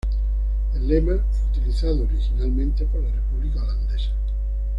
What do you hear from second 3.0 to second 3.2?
la